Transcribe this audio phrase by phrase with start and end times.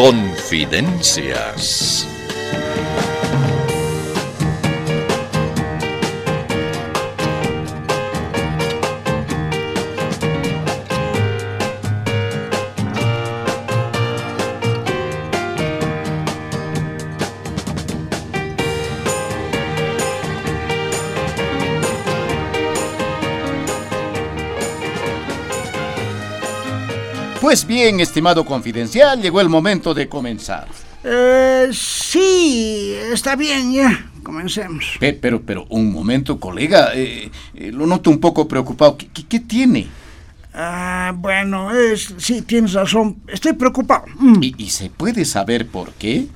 [0.00, 2.08] Confidencias.
[27.50, 30.68] Pues bien, estimado confidencial, llegó el momento de comenzar.
[31.02, 34.08] Eh, sí, está bien, ya.
[34.22, 34.84] Comencemos.
[35.00, 36.92] Pe- pero, pero, un momento, colega.
[36.94, 38.96] eh, eh, lo noto un poco preocupado.
[38.96, 39.88] ¿Qué, qué- qué tiene?
[40.54, 43.16] Ah, bueno, es, sí, tienes razón.
[43.26, 44.04] Estoy preocupado.
[44.16, 44.44] Mm.
[44.44, 46.28] ¿Y, y se puede saber por qué?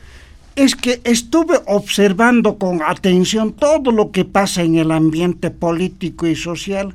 [0.57, 6.35] Es que estuve observando con atención todo lo que pasa en el ambiente político y
[6.35, 6.93] social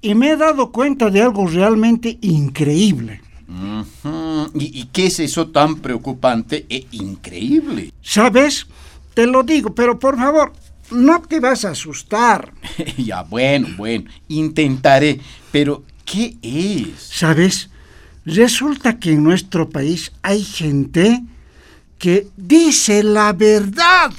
[0.00, 3.20] y me he dado cuenta de algo realmente increíble.
[4.54, 7.92] ¿Y, y qué es eso tan preocupante e increíble?
[8.02, 8.66] ¿Sabes?
[9.14, 10.52] Te lo digo, pero por favor,
[10.90, 12.52] no te vas a asustar.
[12.96, 15.20] ya, bueno, bueno, intentaré.
[15.50, 17.00] Pero, ¿qué es?
[17.00, 17.70] ¿Sabes?
[18.24, 21.22] Resulta que en nuestro país hay gente
[21.98, 24.12] que dice la verdad.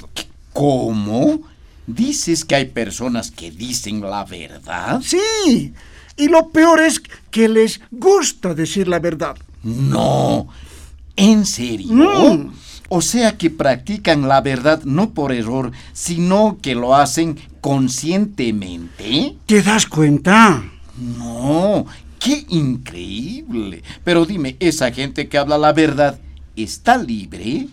[0.52, 1.40] ¿Cómo?
[1.86, 5.02] ¿Dices que hay personas que dicen la verdad?
[5.02, 5.72] Sí.
[6.16, 9.36] Y lo peor es que les gusta decir la verdad.
[9.62, 10.48] No.
[11.16, 11.94] ¿En serio?
[11.94, 12.52] Mm.
[12.88, 19.36] O sea que practican la verdad no por error, sino que lo hacen conscientemente.
[19.46, 20.62] ¿Te das cuenta?
[20.96, 21.86] No,
[22.20, 23.82] qué increíble.
[24.04, 26.20] Pero dime, ¿esa gente que habla la verdad
[26.56, 27.68] está libre?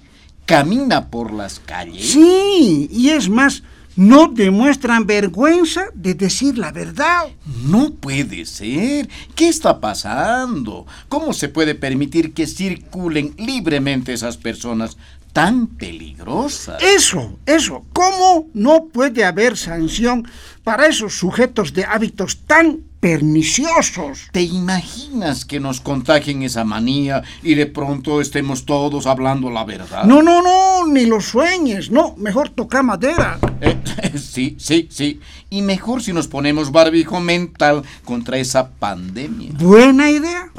[0.46, 2.12] ¿Camina por las calles?
[2.12, 3.64] Sí, y es más,
[4.02, 7.28] no demuestran vergüenza de decir la verdad.
[7.66, 9.08] No puede ser.
[9.36, 10.88] ¿Qué está pasando?
[11.08, 14.98] ¿Cómo se puede permitir que circulen libremente esas personas
[15.34, 16.82] tan peligrosas?
[16.82, 17.86] Eso, eso.
[17.94, 20.28] ¿Cómo no puede haber sanción
[20.64, 24.30] para esos sujetos de hábitos tan perniciosos?
[24.32, 30.06] ¿Te imaginas que nos contagien esa manía y de pronto estemos todos hablando la verdad?
[30.06, 31.92] No, no, no, ni lo sueñes.
[31.92, 33.40] No, mejor toca madera.
[33.60, 33.78] Eh,
[34.18, 35.20] sí, sí, sí.
[35.50, 39.52] Y mejor si nos ponemos barbijo mental contra esa pandemia.
[39.56, 40.52] Buena idea.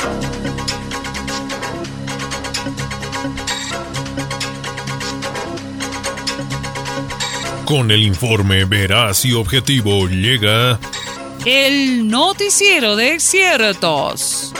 [7.65, 10.79] Con el informe veraz y objetivo llega
[11.45, 14.53] El noticiero de ciertos.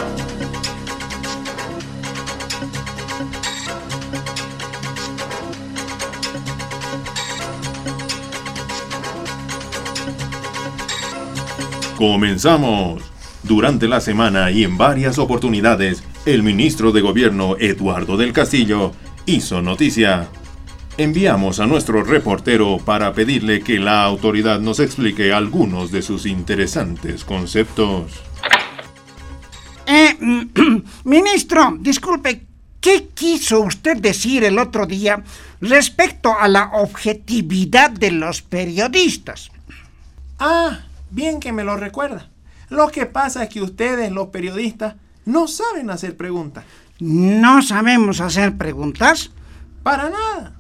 [11.97, 13.01] Comenzamos.
[13.45, 18.91] Durante la semana y en varias oportunidades, el ministro de Gobierno Eduardo del Castillo
[19.25, 20.29] hizo noticia.
[20.99, 27.25] Enviamos a nuestro reportero para pedirle que la autoridad nos explique algunos de sus interesantes
[27.25, 28.21] conceptos.
[29.87, 30.19] Eh,
[31.05, 32.47] ministro, disculpe,
[32.79, 35.25] ¿qué quiso usted decir el otro día
[35.63, 39.51] respecto a la objetividad de los periodistas?
[40.39, 42.29] Ah, bien que me lo recuerda.
[42.69, 46.65] Lo que pasa es que ustedes, los periodistas, no saben hacer preguntas.
[47.01, 49.31] ¿No sabemos hacer preguntas?
[49.83, 50.53] Para nada.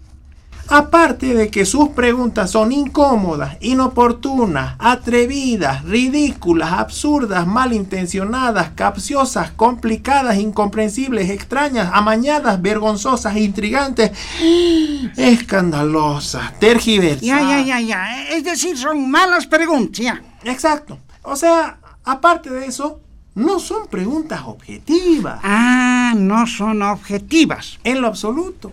[0.68, 11.30] Aparte de que sus preguntas son incómodas, inoportunas, atrevidas, ridículas, absurdas, malintencionadas, capciosas, complicadas, incomprensibles,
[11.30, 14.12] extrañas, amañadas, vergonzosas, intrigantes,
[15.16, 17.22] escandalosas, tergiversadas.
[17.22, 18.28] Ya, ya, ya, ya.
[18.30, 20.22] Es decir, son malas preguntas, ya.
[20.44, 20.98] Exacto.
[21.22, 23.00] O sea, aparte de eso,
[23.34, 25.40] no son preguntas objetivas.
[25.42, 27.78] Ah, no son objetivas.
[27.84, 28.72] En lo absoluto.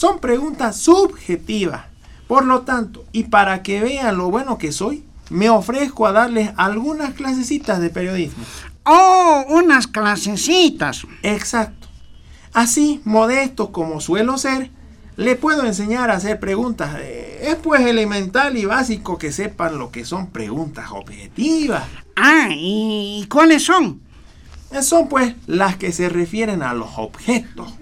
[0.00, 1.82] Son preguntas subjetivas.
[2.26, 6.52] Por lo tanto, y para que vean lo bueno que soy, me ofrezco a darles
[6.56, 8.42] algunas clasecitas de periodismo.
[8.84, 11.06] Oh, unas clasecitas.
[11.22, 11.88] Exacto.
[12.54, 14.70] Así, modesto como suelo ser,
[15.16, 16.98] le puedo enseñar a hacer preguntas.
[17.42, 21.84] Es pues elemental y básico que sepan lo que son preguntas objetivas.
[22.16, 24.00] Ah, ¿y cuáles son?
[24.80, 27.74] Son pues las que se refieren a los objetos.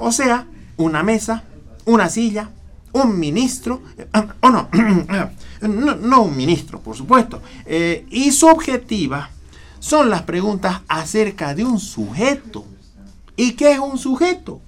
[0.00, 1.44] O sea, una mesa,
[1.84, 2.50] una silla,
[2.92, 4.50] un ministro, eh, ah, o
[5.68, 7.42] no, no, un ministro, por supuesto.
[7.64, 9.30] Eh, y subjetiva
[9.78, 12.64] son las preguntas acerca de un sujeto.
[13.36, 14.60] ¿Y qué es un sujeto?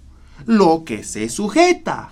[0.47, 2.11] Lo que se sujeta.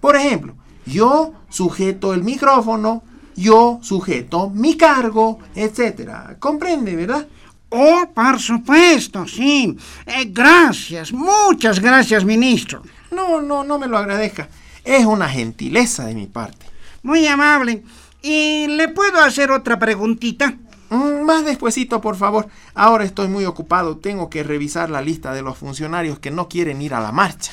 [0.00, 0.54] Por ejemplo,
[0.86, 3.02] yo sujeto el micrófono,
[3.34, 6.38] yo sujeto mi cargo, etc.
[6.38, 7.26] ¿Comprende, verdad?
[7.70, 9.76] Oh, por supuesto, sí.
[10.06, 12.82] Eh, gracias, muchas gracias, ministro.
[13.10, 14.48] No, no, no me lo agradezca.
[14.84, 16.66] Es una gentileza de mi parte.
[17.02, 17.82] Muy amable.
[18.22, 20.54] ¿Y le puedo hacer otra preguntita?
[20.90, 22.48] Mm, Más despuesito, por favor.
[22.74, 23.96] Ahora estoy muy ocupado.
[23.98, 27.52] Tengo que revisar la lista de los funcionarios que no quieren ir a la marcha.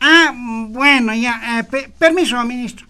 [0.00, 1.58] Ah, bueno, ya.
[1.60, 2.86] eh, pe- permiso, ministro.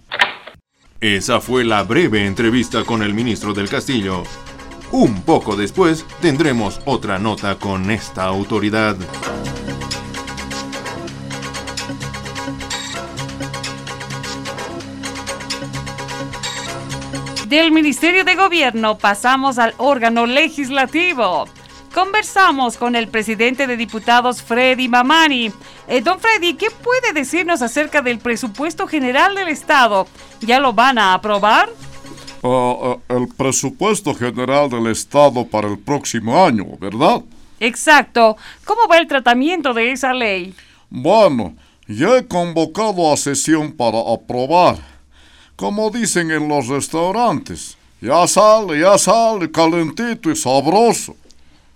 [1.01, 4.23] Esa fue la breve entrevista con el ministro del Castillo.
[4.91, 8.97] Un poco después tendremos otra nota con esta autoridad.
[17.55, 21.47] Del Ministerio de Gobierno pasamos al órgano legislativo.
[21.95, 25.53] Conversamos con el presidente de diputados, Freddy Mamani.
[25.87, 30.09] Eh, don Freddy, ¿qué puede decirnos acerca del presupuesto general del Estado?
[30.41, 31.69] ¿Ya lo van a aprobar?
[32.43, 37.23] Ah, ah, el presupuesto general del Estado para el próximo año, ¿verdad?
[37.61, 38.37] Exacto.
[38.65, 40.57] ¿Cómo va el tratamiento de esa ley?
[40.91, 41.55] Bueno,
[41.87, 44.94] ya he convocado a sesión para aprobar.
[45.57, 51.17] Como dicen en los restaurantes, ya sale, ya sale, calentito y sabroso.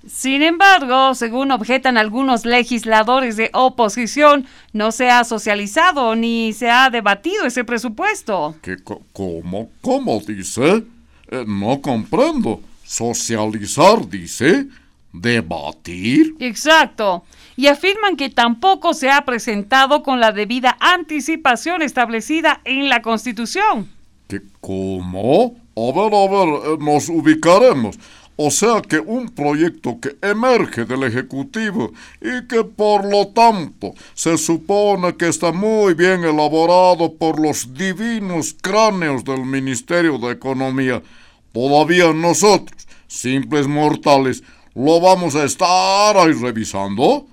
[0.06, 6.88] Sin embargo, según objetan algunos legisladores de oposición, no se ha socializado ni se ha
[6.90, 8.56] debatido ese presupuesto.
[8.62, 8.76] ¿Qué,
[9.12, 9.70] ¿Cómo?
[9.80, 10.84] ¿Cómo dice?
[11.30, 12.60] Eh, no comprendo.
[12.84, 14.66] ¿Socializar dice?
[15.12, 16.34] ¿Debatir?
[16.40, 17.24] Exacto.
[17.58, 23.90] Y afirman que tampoco se ha presentado con la debida anticipación establecida en la Constitución.
[24.28, 25.56] ¿Qué, ¿Cómo?
[25.74, 27.98] A ver, a ver, eh, nos ubicaremos.
[28.36, 31.90] O sea que un proyecto que emerge del Ejecutivo
[32.20, 38.54] y que por lo tanto se supone que está muy bien elaborado por los divinos
[38.62, 41.02] cráneos del Ministerio de Economía,
[41.52, 44.44] todavía nosotros, simples mortales,
[44.76, 47.26] lo vamos a estar ahí revisando.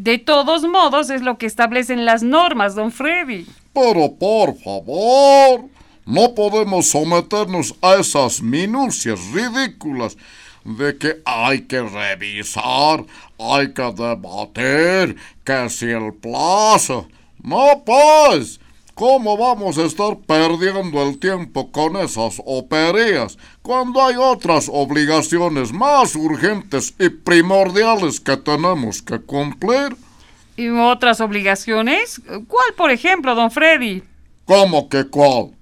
[0.00, 3.44] De todos modos, es lo que establecen las normas, don Freddy.
[3.74, 5.66] Pero por favor,
[6.06, 10.16] no podemos someternos a esas minucias ridículas
[10.64, 13.04] de que hay que revisar,
[13.38, 17.06] hay que debatir, que si el plazo.
[17.42, 18.58] No, pues,
[19.00, 26.14] ¿cómo vamos a estar perdiendo el tiempo con esas operías cuando hay otras obligaciones más
[26.14, 29.96] urgentes y primordiales que tenemos que cumplir?
[30.54, 32.20] ¿Y otras obligaciones?
[32.46, 34.02] ¿Cuál, por ejemplo, don Freddy?
[34.44, 35.52] ¿Cómo que cuál?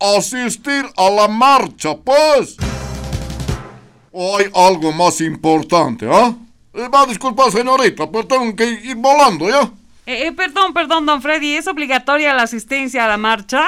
[0.00, 2.56] Asistir a la marcha, pues.
[4.10, 6.34] ¿O hay algo más importante, ah?
[6.74, 9.70] Eh, va a disculpar, señorita, pero tengo que ir volando, ¿ya?
[10.08, 13.62] Eh, eh, perdón, perdón, don Freddy, ¿es obligatoria la asistencia a la marcha?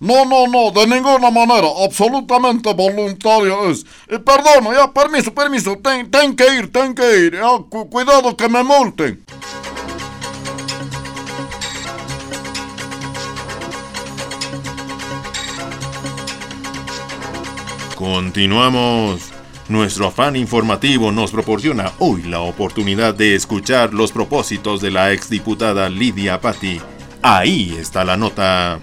[0.00, 3.84] No, no, no, de ninguna manera, absolutamente voluntaria es.
[4.08, 8.48] Perdona, ya, permiso, permiso, ten, ten que ir, ten que ir, ya, cu- cuidado que
[8.48, 9.24] me multen.
[17.96, 19.32] Continuamos.
[19.68, 25.90] Nuestro afán informativo nos proporciona hoy la oportunidad de escuchar los propósitos de la exdiputada
[25.90, 26.80] Lidia Patti.
[27.20, 28.80] Ahí está la nota.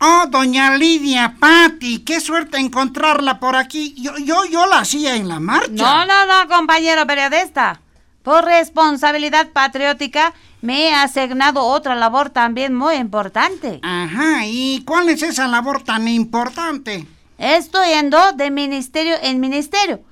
[0.00, 3.94] Oh, doña Lidia Patti, qué suerte encontrarla por aquí.
[3.98, 5.68] Yo, yo, yo la hacía en la marcha.
[5.70, 7.82] No, no, no, compañero periodista.
[8.22, 13.78] Por responsabilidad patriótica me he asignado otra labor también muy importante.
[13.82, 17.06] Ajá, ¿y cuál es esa labor tan importante?
[17.40, 20.02] Estoy yendo de ministerio en ministerio.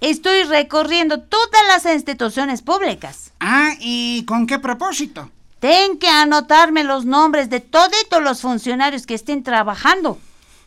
[0.00, 3.32] Estoy recorriendo todas las instituciones públicas.
[3.40, 5.30] Ah, ¿y con qué propósito?
[5.60, 7.92] Ten que anotarme los nombres de todos
[8.22, 10.18] los funcionarios que estén trabajando.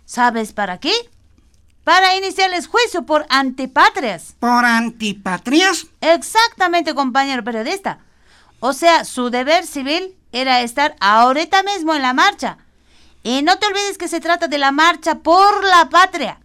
[0.05, 0.93] ¿Sabes para qué?
[1.83, 4.35] Para iniciarles juicio por antipatrias.
[4.39, 5.87] ¿Por antipatrias?
[6.01, 7.97] Exactamente, compañero periodista.
[8.59, 12.59] O sea, su deber civil era estar ahorita mismo en la marcha.
[13.23, 16.39] Y no te olvides que se trata de la marcha por la patria.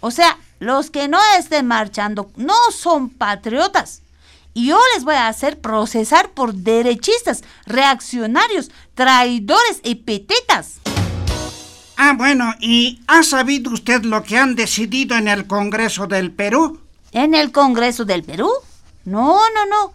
[0.00, 4.02] O sea, los que no estén marchando no son patriotas.
[4.54, 10.74] Y yo les voy a hacer procesar por derechistas, reaccionarios, traidores y petetas.
[11.96, 16.80] Ah, bueno, ¿y ha sabido usted lo que han decidido en el Congreso del Perú?
[17.12, 18.50] ¿En el Congreso del Perú?
[19.04, 19.92] No, no, no.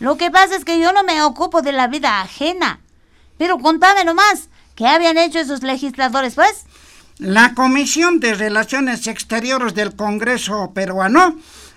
[0.00, 2.80] Lo que pasa es que yo no me ocupo de la vida ajena.
[3.38, 6.64] Pero contame nomás, ¿qué habían hecho esos legisladores, pues?
[7.18, 11.36] La Comisión de Relaciones Exteriores del Congreso peruano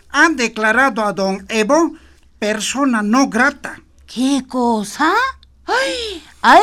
[0.10, 1.94] ha declarado a don Evo
[2.40, 3.82] persona no grata.
[4.06, 5.14] ¿Qué cosa?
[5.66, 6.24] ¡Ay!
[6.42, 6.62] ¡Ay!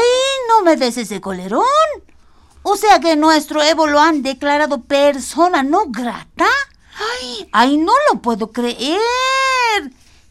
[0.49, 1.65] No me des ese colerón.
[2.63, 6.47] O sea que nuestro Evo lo han declarado persona no grata.
[6.99, 7.49] ¡Ay!
[7.53, 7.77] ¡Ay!
[7.77, 8.99] No lo puedo creer.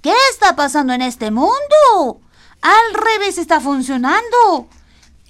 [0.02, 2.22] ¿Qué está pasando en este mundo?
[2.62, 4.68] Al revés está funcionando.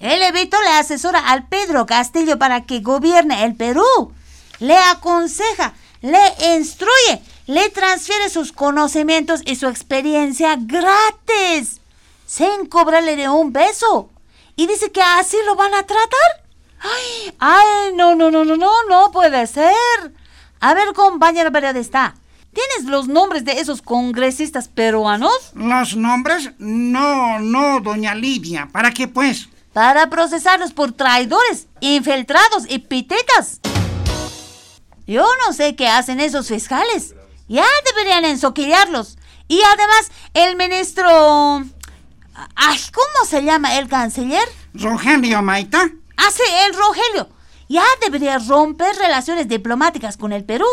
[0.00, 3.84] El Evito le asesora al Pedro Castillo para que gobierne el Perú.
[4.58, 11.82] Le aconseja, le instruye, le transfiere sus conocimientos y su experiencia gratis,
[12.26, 14.08] sin cobrarle de un beso.
[14.56, 16.44] Y dice que así lo van a tratar.
[16.80, 19.74] Ay, ay, no, no, no, no, no, no puede ser.
[20.60, 22.14] A ver, compañero periodista,
[22.54, 25.52] ¿tienes los nombres de esos congresistas peruanos?
[25.54, 26.52] ¿Los nombres?
[26.58, 28.66] No, no, doña Lidia.
[28.72, 29.50] ¿Para qué pues?
[29.72, 33.60] Para procesarlos por traidores, infiltrados y pitetas.
[35.06, 37.14] Yo no sé qué hacen esos fiscales.
[37.48, 39.18] Ya deberían ensoquillarlos.
[39.48, 41.64] Y además, el ministro...
[42.54, 44.48] Ay, ¿cómo se llama el canciller?
[44.74, 45.90] Rogelio Maita.
[46.16, 47.28] Ah, sí, el Rogelio.
[47.68, 50.66] Ya debería romper relaciones diplomáticas con el Perú.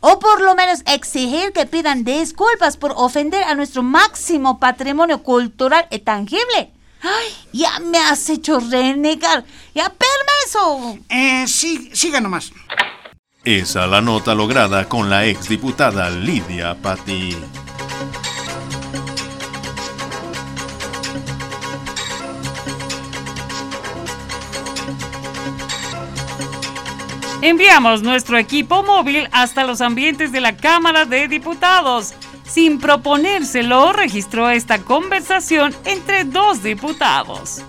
[0.00, 5.86] O por lo menos exigir que pidan disculpas por ofender a nuestro máximo patrimonio cultural
[5.90, 6.72] y tangible.
[7.02, 9.44] Ay, ya me has hecho renegar.
[9.74, 10.98] Ya, permiso.
[11.08, 12.52] Eh, sí, siga nomás.
[13.44, 17.36] Esa la nota lograda con la exdiputada Lidia Patti.
[27.40, 32.14] Enviamos nuestro equipo móvil hasta los ambientes de la Cámara de Diputados.
[32.48, 37.62] Sin proponérselo, registró esta conversación entre dos diputados.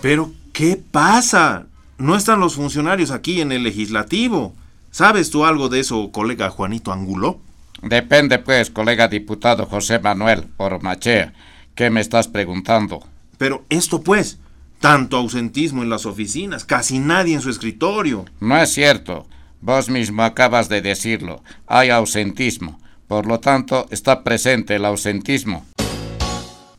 [0.00, 1.66] Pero, ¿qué pasa?
[1.98, 4.54] No están los funcionarios aquí en el legislativo.
[4.92, 7.40] ¿Sabes tú algo de eso, colega Juanito Angulo?
[7.82, 11.32] Depende, pues, colega diputado José Manuel Ormachea.
[11.74, 13.02] ¿Qué me estás preguntando?
[13.36, 14.38] Pero esto, pues,
[14.78, 18.26] tanto ausentismo en las oficinas, casi nadie en su escritorio.
[18.38, 19.26] No es cierto.
[19.60, 21.42] Vos mismo acabas de decirlo.
[21.66, 22.78] Hay ausentismo.
[23.08, 25.64] Por lo tanto, está presente el ausentismo.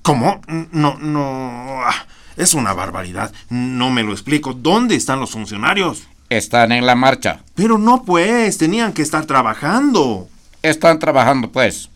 [0.01, 0.41] ¿Cómo?
[0.71, 1.81] No, no.
[1.83, 2.05] ah,
[2.37, 3.31] Es una barbaridad.
[3.49, 4.53] No me lo explico.
[4.53, 6.07] ¿Dónde están los funcionarios?
[6.29, 7.41] Están en la marcha.
[7.55, 10.27] Pero no, pues, tenían que estar trabajando.
[10.61, 11.89] Están trabajando, pues.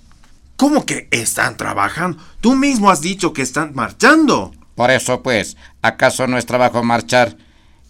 [0.56, 2.22] ¿Cómo que están trabajando?
[2.42, 4.54] Tú mismo has dicho que están marchando.
[4.76, 7.36] Por eso, pues, ¿acaso no es trabajo marchar?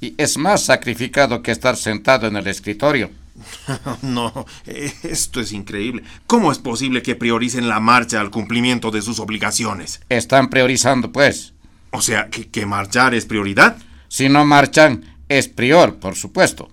[0.02, 3.10] Y es más sacrificado que estar sentado en el escritorio.
[4.02, 6.04] No, eh, esto es increíble.
[6.28, 10.02] ¿Cómo es posible que prioricen la marcha al cumplimiento de sus obligaciones?
[10.10, 11.54] Están priorizando, pues.
[11.92, 13.78] O sea, que, que marchar es prioridad.
[14.08, 16.70] Si no marchan, es prior, por supuesto.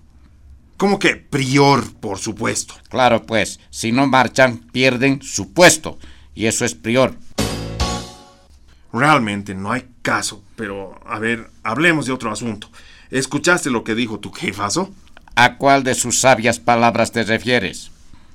[0.77, 2.75] ¿Cómo que prior, por supuesto?
[2.89, 5.97] Claro, pues, si no marchan, pierden su puesto.
[6.35, 7.15] Y eso es prior.
[8.93, 12.69] Realmente no hay caso, pero a ver, hablemos de otro asunto.
[13.09, 14.93] ¿Escuchaste lo que dijo tu jefazo?
[15.39, 17.91] ¿A cuál de sus sabias palabras te refieres?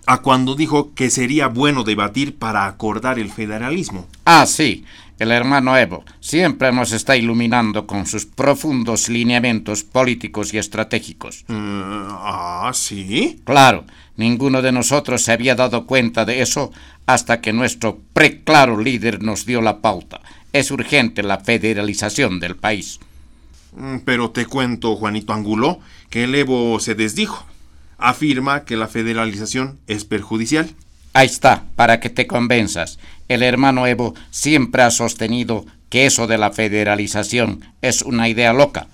[0.07, 4.07] A cuando dijo que sería bueno debatir para acordar el federalismo.
[4.25, 4.85] Ah, sí,
[5.19, 11.45] el hermano Evo siempre nos está iluminando con sus profundos lineamientos políticos y estratégicos.
[11.49, 13.41] Mm, ah, sí.
[13.43, 13.85] Claro,
[14.17, 16.71] ninguno de nosotros se había dado cuenta de eso
[17.07, 20.21] hasta que nuestro preclaro líder nos dio la pauta.
[20.53, 23.01] Es urgente la federalización del país.
[23.73, 27.45] Mm, Pero te cuento, Juanito Angulo, que el Evo se desdijo.
[27.99, 30.71] Afirma que la federalización es perjudicial.
[31.15, 32.99] Ahí está, para que te convenzas.
[33.29, 38.87] El hermano Evo siempre ha sostenido que eso de la federalización es una idea loca.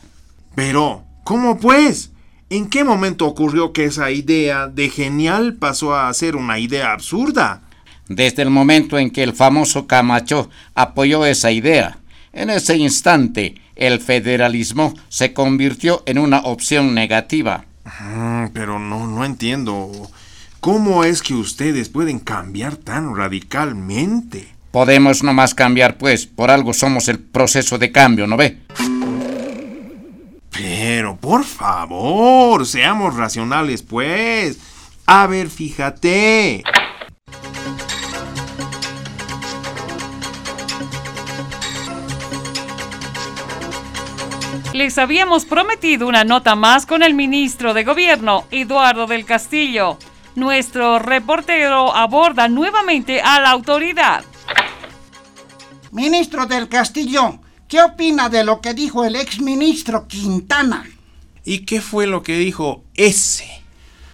[0.55, 2.11] Pero, ¿cómo pues?
[2.51, 7.63] ¿En qué momento ocurrió que esa idea de genial pasó a ser una idea absurda?
[8.09, 11.99] Desde el momento en que el famoso Camacho apoyó esa idea.
[12.39, 17.65] En ese instante, el federalismo se convirtió en una opción negativa.
[18.01, 19.91] Mm, Pero no, no entiendo.
[20.61, 24.47] ¿Cómo es que ustedes pueden cambiar tan radicalmente?
[24.71, 28.59] Podemos nomás cambiar, pues, por algo somos el proceso de cambio, ¿no ve?
[30.53, 34.61] Pero, por favor, seamos racionales, pues.
[35.07, 36.63] A ver, fíjate.
[44.79, 49.99] Les habíamos prometido una nota más con el ministro de Gobierno, Eduardo del Castillo.
[50.37, 54.23] Nuestro reportero aborda nuevamente a la autoridad.
[55.91, 60.89] Ministro del Castillo, ¿qué opina de lo que dijo el exministro Quintana?
[61.45, 63.51] ¿Y qué fue lo que dijo ese?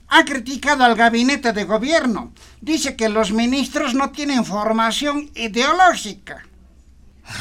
[0.09, 2.33] Ha criticado al gabinete de gobierno.
[2.63, 6.47] Dice que los ministros no tienen formación ideológica.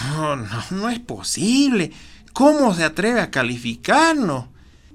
[0.09, 1.93] No, no, no es posible.
[2.33, 4.45] ¿Cómo se atreve a calificarnos?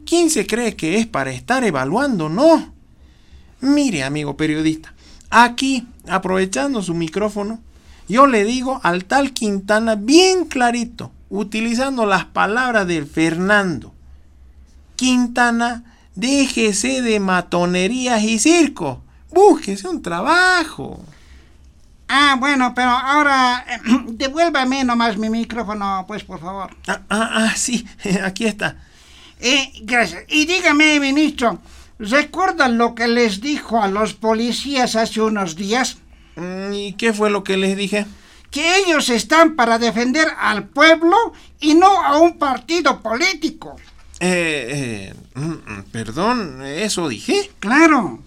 [0.05, 2.29] ¿Quién se cree que es para estar evaluando?
[2.29, 2.75] No.
[3.61, 4.95] Mire, amigo periodista,
[5.31, 7.61] Aquí, aprovechando su micrófono,
[8.09, 13.93] yo le digo al tal Quintana bien clarito, utilizando las palabras del Fernando.
[14.97, 19.03] Quintana, déjese de matonerías y circo.
[19.31, 21.05] Búsquese un trabajo.
[22.09, 26.75] Ah, bueno, pero ahora eh, devuélvame nomás mi micrófono, pues, por favor.
[26.87, 27.87] Ah, ah, ah, sí,
[28.25, 28.77] aquí está.
[29.41, 30.25] Eh, gracias.
[30.29, 31.61] Y dígame, ministro,
[31.99, 35.99] ¿recuerdan lo que les dijo a los policías hace unos días?
[36.37, 38.07] Mm, ¿Y qué fue lo que les dije?
[38.51, 41.17] Que ellos están para defender al pueblo
[41.61, 43.77] y no a un partido político.
[44.21, 47.51] Eh, eh mm, mm, perdón, ¿eso dije?
[47.59, 48.21] Claro.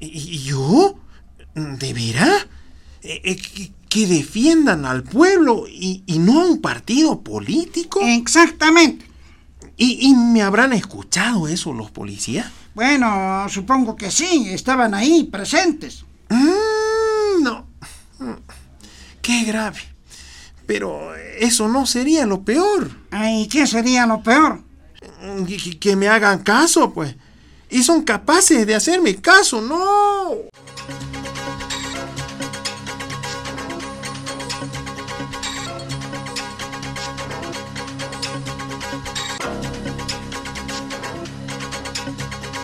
[0.00, 0.96] ¿Y yo?
[1.54, 2.46] ¿De veras?
[3.06, 8.00] Eh, eh, que, que defiendan al pueblo y, y no a un partido político.
[8.02, 9.04] Exactamente.
[9.76, 12.50] ¿Y, ¿Y me habrán escuchado eso los policías?
[12.74, 16.04] Bueno, supongo que sí, estaban ahí presentes.
[16.30, 17.66] Mm, no.
[19.20, 19.80] Qué grave.
[20.66, 22.90] Pero eso no sería lo peor.
[23.12, 24.62] ¿Y qué sería lo peor?
[25.46, 27.14] Que, que me hagan caso, pues.
[27.68, 30.36] Y son capaces de hacerme caso, no.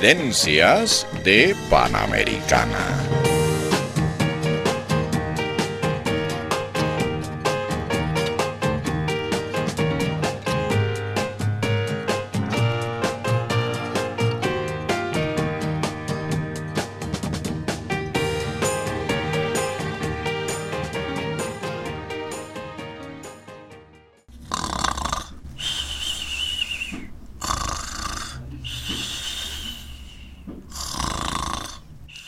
[0.00, 3.09] Confidencias de Panamericana.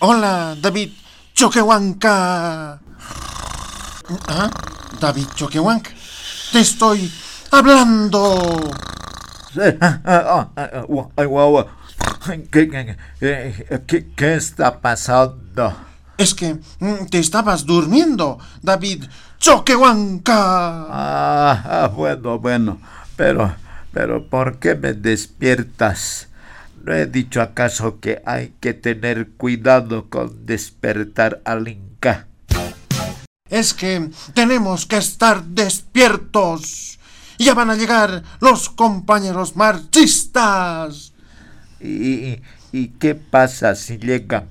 [0.04, 0.90] Hola, David
[1.32, 2.72] Choquehuanca.
[4.26, 4.50] ¿Ah?
[4.98, 5.92] David Choquehuanca.
[6.50, 7.08] Te estoy
[7.52, 8.58] hablando.
[12.50, 12.96] ¿Qué,
[13.86, 15.72] qué, qué, está pasando?
[16.18, 19.04] Es que mm, te estabas durmiendo, David
[19.38, 20.34] Choquehuanca.
[20.90, 22.80] Ah, ah, bueno, bueno.
[23.14, 23.54] Pero,
[23.92, 26.26] pero, ¿por qué me despiertas?
[26.84, 32.26] ¿No he dicho acaso que hay que tener cuidado con despertar al Inca?
[33.48, 36.98] Es que tenemos que estar despiertos.
[37.38, 41.12] Ya van a llegar los compañeros marchistas.
[41.80, 42.40] ¿Y,
[42.72, 44.48] y qué pasa si llegan?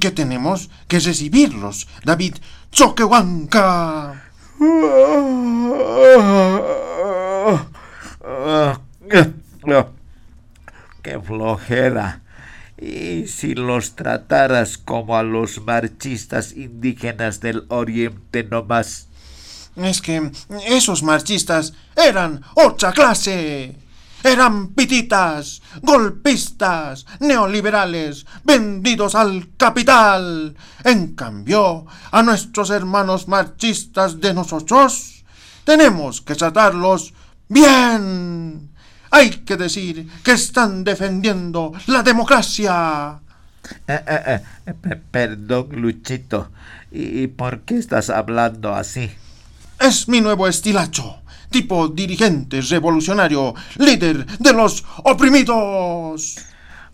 [0.00, 2.36] Que tenemos que recibirlos, David
[2.72, 4.24] Choquehuanca.
[11.06, 12.22] Qué flojera.
[12.76, 19.06] Y si los trataras como a los marchistas indígenas del Oriente nomás.
[19.76, 20.30] Es que
[20.66, 23.76] esos marchistas eran otra clase.
[24.24, 30.56] Eran pititas, golpistas, neoliberales, vendidos al capital.
[30.82, 35.24] En cambio, a nuestros hermanos marchistas de nosotros,
[35.64, 37.14] tenemos que tratarlos
[37.48, 38.75] bien.
[39.16, 43.18] Hay que decir que están defendiendo la democracia.
[43.88, 46.50] Eh, eh, eh, perdón, Luchito.
[46.92, 49.10] ¿Y por qué estás hablando así?
[49.80, 51.22] Es mi nuevo estilacho.
[51.48, 56.36] Tipo dirigente revolucionario, líder de los oprimidos.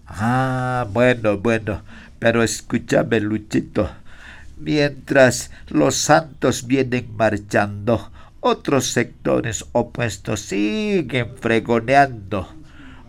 [0.06, 1.82] Ah, bueno, bueno.
[2.20, 3.90] Pero escúchame, Luchito.
[4.58, 8.11] Mientras los santos vienen marchando,
[8.42, 12.48] otros sectores opuestos siguen fregoneando.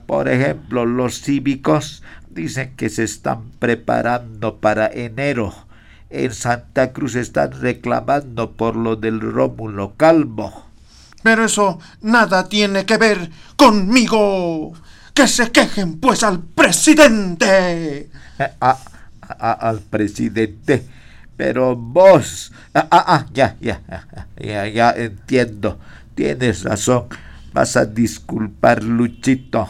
[0.05, 5.53] Por ejemplo, los cívicos dicen que se están preparando para enero.
[6.11, 10.67] En Santa Cruz están reclamando por lo del Rómulo Calvo.
[11.23, 14.73] Pero eso nada tiene que ver conmigo.
[15.15, 18.09] Que se quejen pues al presidente.
[18.61, 18.77] A,
[19.21, 20.85] a, al presidente.
[21.35, 22.51] Pero vos...
[22.73, 23.81] Ah, ah, ah, ya, ya,
[24.37, 25.79] ya, ya entiendo.
[26.15, 27.05] Tienes razón.
[27.53, 29.67] Vas a disculpar, Luchito.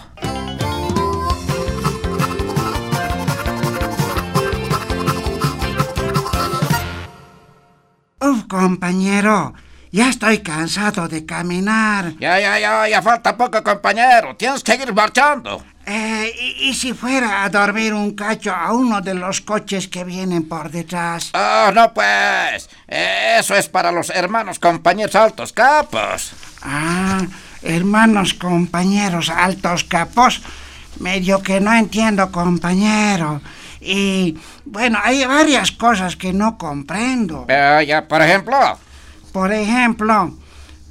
[8.21, 9.53] Uf, compañero,
[9.93, 12.13] ya estoy cansado de caminar.
[12.19, 14.35] Ya, ya, ya, ya falta poco, compañero.
[14.35, 15.63] Tienes que ir marchando.
[15.85, 20.03] Eh, y, y si fuera a dormir un cacho a uno de los coches que
[20.03, 21.29] vienen por detrás?
[21.35, 22.71] Oh, no, pues.
[22.87, 26.33] Eso es para los hermanos compañeros altos capos.
[26.63, 27.21] Ah,
[27.61, 30.41] hermanos compañeros altos capos.
[30.99, 33.41] Medio que no entiendo, compañero.
[33.79, 37.45] Y bueno, hay varias cosas que no comprendo.
[37.47, 38.57] Eh, ya, por ejemplo.
[39.33, 40.31] Por ejemplo,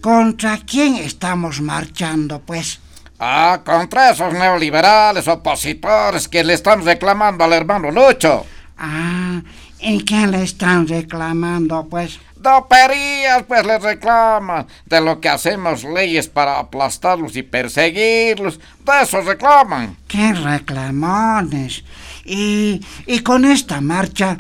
[0.00, 2.80] ¿contra quién estamos marchando, pues?
[3.20, 8.44] Ah, contra esos neoliberales opositores que le están reclamando al hermano Lucho.
[8.76, 9.40] Ah,
[9.78, 12.18] ¿y qué le están reclamando, pues?
[12.34, 14.66] Doperías, pues les reclaman.
[14.86, 18.58] De lo que hacemos leyes para aplastarlos y perseguirlos.
[18.84, 19.96] De eso reclaman.
[20.08, 21.84] ¡Qué reclamones!
[22.24, 24.36] Y, y con esta marcha,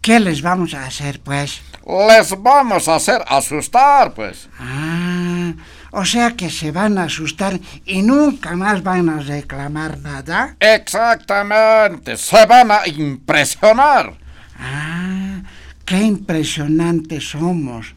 [0.00, 1.60] ¿qué les vamos a hacer, pues?
[1.86, 4.48] Les vamos a hacer asustar, pues.
[4.58, 5.52] Ah,
[5.90, 10.56] o sea que se van a asustar y nunca más van a reclamar nada.
[10.60, 14.14] Exactamente, se van a impresionar.
[14.58, 15.42] Ah,
[15.84, 17.94] qué impresionantes somos.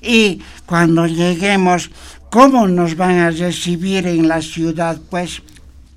[0.00, 1.90] Y cuando lleguemos,
[2.30, 5.42] ¿cómo nos van a recibir en la ciudad, pues?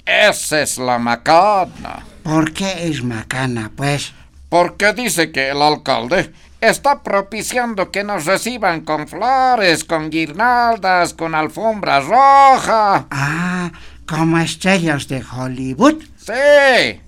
[0.05, 2.05] Esa es la macana.
[2.23, 4.13] ¿Por qué es macana, pues?
[4.49, 11.35] Porque dice que el alcalde está propiciando que nos reciban con flores, con guirnaldas, con
[11.35, 13.07] alfombra roja.
[13.09, 13.71] Ah,
[14.07, 16.03] como estrellas de Hollywood.
[16.17, 17.01] Sí.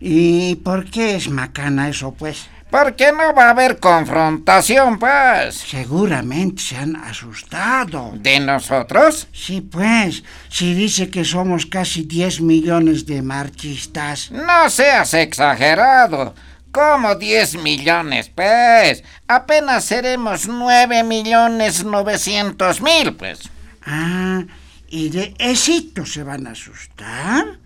[0.00, 2.48] ¿Y por qué es macana eso, pues?
[2.70, 5.54] Porque no va a haber confrontación, pues.
[5.54, 8.12] Seguramente se han asustado.
[8.16, 9.28] ¿De nosotros?
[9.32, 10.24] Sí, pues.
[10.48, 14.32] Si dice que somos casi 10 millones de marchistas.
[14.32, 16.34] No seas exagerado.
[16.74, 19.04] ¿Cómo 10 millones, pues?
[19.28, 23.48] Apenas seremos 9 millones 900 mil, pues.
[23.86, 24.42] Ah,
[24.88, 27.58] ¿y de esito se van a asustar?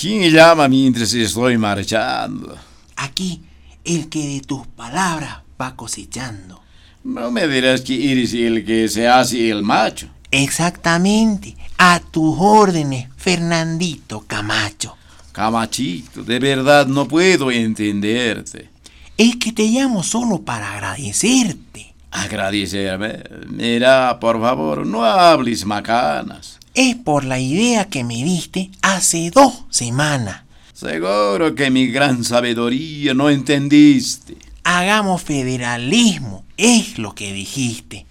[0.00, 2.56] ¿Quién llama mientras estoy marchando?
[2.94, 3.42] Aquí,
[3.84, 6.62] el que de tus palabras va cosechando.
[7.02, 10.08] No me dirás que eres el que se hace el macho.
[10.30, 14.96] Exactamente, a tus órdenes, Fernandito Camacho.
[15.32, 18.70] Camachito, de verdad no puedo entenderte.
[19.16, 21.92] Es que te llamo solo para agradecerte.
[22.12, 23.24] Agradecerme.
[23.48, 26.57] Mira, por favor, no hables macanas.
[26.80, 30.42] Es por la idea que me diste hace dos semanas.
[30.72, 34.36] Seguro que mi gran sabiduría no entendiste.
[34.62, 38.06] Hagamos federalismo, es lo que dijiste.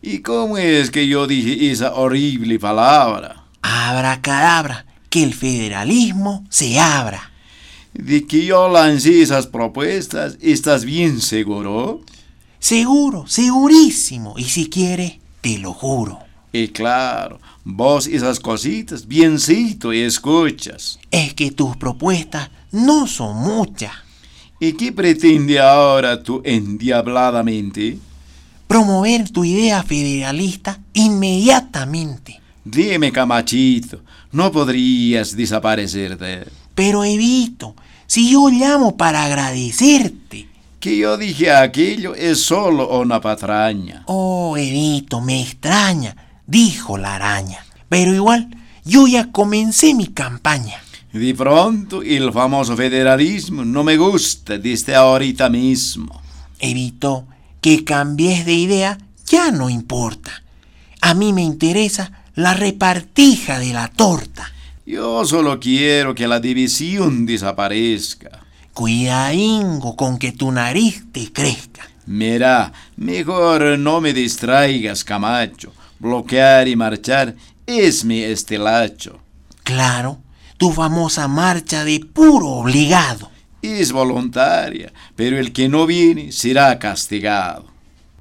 [0.00, 3.44] ¿Y cómo es que yo dije esa horrible palabra?
[3.60, 7.30] Abracadabra, que el federalismo se abra.
[7.92, 12.00] De que yo lancé esas propuestas, ¿estás bien seguro?
[12.58, 14.32] Seguro, segurísimo.
[14.38, 16.20] Y si quieres, te lo juro.
[16.54, 20.98] Y claro, vos esas cositas, biencito, y escuchas.
[21.10, 23.92] Es que tus propuestas no son muchas.
[24.60, 27.98] ¿Y qué pretende ahora tú endiabladamente?
[28.68, 32.40] Promover tu idea federalista inmediatamente.
[32.64, 36.44] Dime, Camachito, no podrías desaparecerte.
[36.74, 37.74] Pero Evito,
[38.06, 40.46] si yo llamo para agradecerte.
[40.78, 44.04] Que yo dije aquello es solo una patraña.
[44.06, 47.64] Oh, Evito, me extraña, dijo la araña.
[47.88, 48.48] Pero igual,
[48.84, 50.82] yo ya comencé mi campaña.
[51.12, 56.22] De pronto, el famoso federalismo no me gusta desde ahorita mismo.
[56.58, 57.26] Evito,
[57.60, 60.42] que cambies de idea ya no importa.
[61.00, 64.50] A mí me interesa la repartija de la torta.
[64.86, 68.40] Yo solo quiero que la división desaparezca.
[68.72, 71.82] Cuidadingo con que tu nariz te crezca.
[72.06, 75.72] Mira, mejor no me distraigas, Camacho.
[76.02, 79.20] Bloquear y marchar es mi estelacho.
[79.62, 80.18] Claro,
[80.56, 83.30] tu famosa marcha de puro obligado.
[83.62, 87.66] Es voluntaria, pero el que no viene será castigado.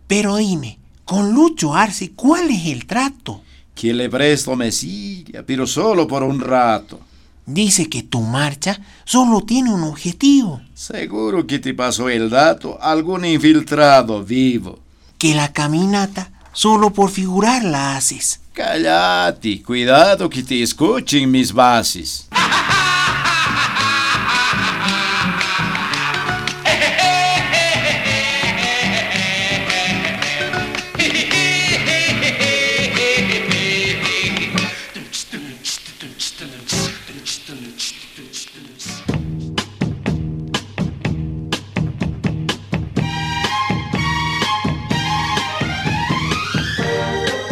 [0.06, 3.42] Pero dime, con Lucho Arce, ¿cuál es el trato?
[3.74, 7.00] Que le presto mesilla, pero solo por un rato.
[7.48, 10.62] Dice que tu marcha solo tiene un objetivo.
[10.76, 14.78] Seguro que te pasó el dato algún infiltrado vivo.
[15.18, 18.40] Que la caminata solo por figurar la haces.
[18.54, 22.28] Cállate, cuidado que te escuchen mis bases.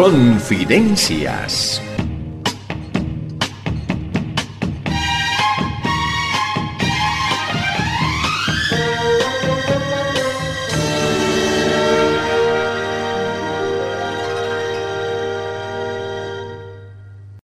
[0.00, 1.82] Confidencias